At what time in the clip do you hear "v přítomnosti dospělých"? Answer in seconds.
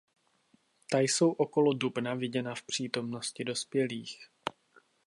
2.55-4.29